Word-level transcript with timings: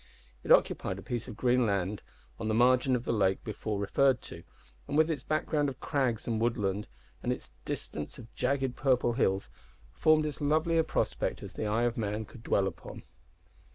It 0.43 0.51
occupied 0.51 0.97
a 0.97 1.03
piece 1.03 1.27
of 1.27 1.37
green 1.37 1.63
level 1.67 1.75
land 1.77 2.01
on 2.39 2.47
the 2.47 2.55
margin 2.55 2.95
of 2.95 3.03
the 3.03 3.13
lake 3.13 3.43
before 3.43 3.77
referred 3.79 4.19
to, 4.23 4.41
and, 4.87 4.97
with 4.97 5.11
its 5.11 5.21
background 5.21 5.69
of 5.69 5.79
crag 5.79 6.19
and 6.25 6.41
woodland 6.41 6.87
and 7.21 7.31
its 7.31 7.51
distance 7.65 8.17
of 8.17 8.33
jagged 8.33 8.75
purple 8.75 9.13
hills, 9.13 9.47
formed 9.93 10.25
as 10.25 10.41
lovely 10.41 10.79
a 10.79 10.83
prospect 10.83 11.43
as 11.43 11.53
the 11.53 11.67
eye 11.67 11.83
of 11.83 11.97
man 11.97 12.25
could 12.25 12.41
dwell 12.41 12.65
upon. 12.65 13.03